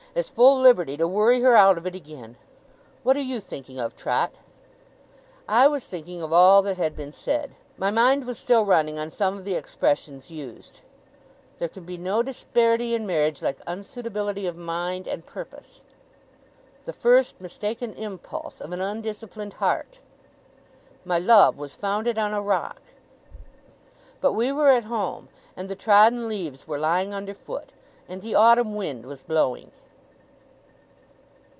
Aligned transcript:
is 0.13 0.29
full 0.29 0.59
liberty 0.59 0.97
to 0.97 1.07
worry 1.07 1.39
her 1.39 1.55
out 1.55 1.77
of 1.77 1.87
it 1.87 1.95
again. 1.95 2.35
What 3.01 3.15
are 3.15 3.21
you 3.21 3.39
thinking 3.39 3.79
of, 3.79 3.95
Trot?' 3.95 4.35
I 5.47 5.69
was 5.69 5.85
thinking 5.85 6.21
of 6.21 6.33
all 6.33 6.61
that 6.63 6.75
had 6.75 6.97
been 6.97 7.13
said. 7.13 7.55
My 7.77 7.91
mind 7.91 8.25
was 8.25 8.37
still 8.37 8.65
running 8.65 8.99
on 8.99 9.09
some 9.09 9.37
of 9.37 9.45
the 9.45 9.53
expressions 9.53 10.29
used. 10.29 10.81
'There 11.59 11.69
can 11.69 11.85
be 11.85 11.97
no 11.97 12.21
disparity 12.23 12.93
in 12.93 13.07
marriage 13.07 13.41
like 13.41 13.61
unsuitability 13.65 14.45
of 14.49 14.57
mind 14.57 15.07
and 15.07 15.25
purpose.' 15.25 15.81
'The 16.83 16.91
first 16.91 17.39
mistaken 17.39 17.93
impulse 17.93 18.59
of 18.59 18.73
an 18.73 18.81
undisciplined 18.81 19.53
heart.' 19.63 19.99
'My 21.05 21.19
love 21.19 21.57
was 21.57 21.77
founded 21.77 22.17
on 22.17 22.33
a 22.33 22.41
rock.' 22.41 22.83
But 24.19 24.33
we 24.33 24.51
were 24.51 24.71
at 24.71 24.83
home; 24.91 25.29
and 25.55 25.69
the 25.69 25.75
trodden 25.77 26.27
leaves 26.27 26.67
were 26.67 26.77
lying 26.77 27.13
under 27.13 27.33
foot, 27.33 27.69
and 28.09 28.21
the 28.21 28.35
autumn 28.35 28.75
wind 28.75 29.05
was 29.05 29.23
blowing. 29.23 29.71